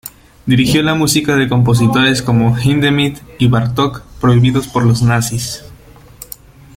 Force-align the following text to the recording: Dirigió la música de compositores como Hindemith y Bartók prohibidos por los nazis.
Dirigió 0.47 0.81
la 0.81 0.95
música 0.95 1.35
de 1.35 1.47
compositores 1.47 2.23
como 2.23 2.57
Hindemith 2.59 3.19
y 3.37 3.47
Bartók 3.49 4.01
prohibidos 4.19 4.67
por 4.67 4.83
los 4.83 5.03
nazis. 5.03 5.63